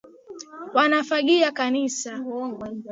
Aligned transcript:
Wanafagia 0.73 1.51
kanisa. 1.51 2.13